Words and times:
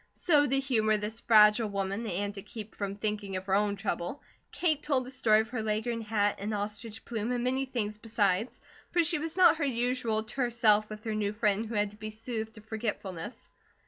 So 0.15 0.47
to 0.47 0.59
humour 0.59 0.97
this 0.97 1.19
fragile 1.19 1.69
woman, 1.69 2.07
and 2.07 2.33
to 2.33 2.41
keep 2.41 2.73
from 2.73 2.95
thinking 2.95 3.35
of 3.35 3.45
her 3.45 3.53
own 3.53 3.75
trouble, 3.75 4.23
Kate 4.51 4.81
told 4.81 5.05
the 5.05 5.11
story 5.11 5.41
of 5.41 5.49
her 5.49 5.61
Leghorn 5.61 6.01
hat 6.01 6.37
and 6.39 6.55
ostrich 6.55 7.05
plume, 7.05 7.31
and 7.31 7.43
many 7.43 7.65
things 7.65 7.99
besides, 7.99 8.59
for 8.91 9.03
she 9.03 9.19
was 9.19 9.37
not 9.37 9.57
her 9.57 9.63
usual 9.63 10.23
terse 10.23 10.57
self 10.57 10.89
with 10.89 11.03
her 11.03 11.13
new 11.13 11.33
friend 11.33 11.67
who 11.67 11.75
had 11.75 11.91
to 11.91 11.97
be 11.97 12.09
soothed 12.09 12.55
to 12.55 12.61
forgetfulness. 12.61 13.47